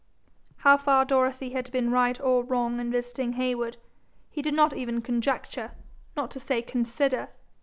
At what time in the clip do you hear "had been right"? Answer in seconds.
1.51-2.19